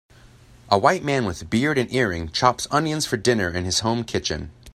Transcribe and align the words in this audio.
A 0.69 0.79
white 0.79 1.03
man 1.03 1.25
with 1.25 1.47
beard 1.51 1.77
and 1.77 1.93
earring 1.93 2.29
chops 2.29 2.65
onions 2.71 3.05
for 3.05 3.17
dinner 3.17 3.49
in 3.51 3.65
his 3.65 3.81
home 3.81 4.03
kitchen. 4.03 4.49